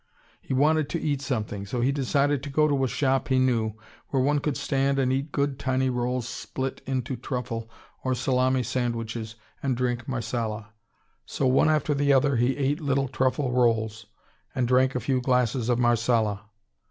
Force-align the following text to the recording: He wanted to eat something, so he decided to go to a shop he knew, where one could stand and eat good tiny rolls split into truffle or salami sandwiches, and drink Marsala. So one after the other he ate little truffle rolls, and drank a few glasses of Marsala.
He 0.41 0.51
wanted 0.51 0.89
to 0.89 0.99
eat 0.99 1.21
something, 1.21 1.67
so 1.67 1.79
he 1.79 1.91
decided 1.91 2.41
to 2.41 2.49
go 2.49 2.67
to 2.67 2.83
a 2.83 2.87
shop 2.87 3.27
he 3.27 3.37
knew, 3.37 3.75
where 4.07 4.23
one 4.23 4.39
could 4.39 4.57
stand 4.57 4.97
and 4.97 5.13
eat 5.13 5.31
good 5.31 5.59
tiny 5.59 5.91
rolls 5.91 6.27
split 6.27 6.81
into 6.87 7.15
truffle 7.15 7.69
or 8.03 8.15
salami 8.15 8.63
sandwiches, 8.63 9.35
and 9.61 9.77
drink 9.77 10.07
Marsala. 10.07 10.69
So 11.27 11.45
one 11.45 11.69
after 11.69 11.93
the 11.93 12.13
other 12.13 12.37
he 12.37 12.57
ate 12.57 12.81
little 12.81 13.09
truffle 13.09 13.51
rolls, 13.51 14.07
and 14.55 14.67
drank 14.67 14.95
a 14.95 14.99
few 14.99 15.21
glasses 15.21 15.69
of 15.69 15.77
Marsala. 15.77 16.45